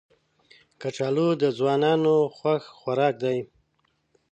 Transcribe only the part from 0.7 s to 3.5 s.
کچالو د ځوانانو خوښ خوراک دی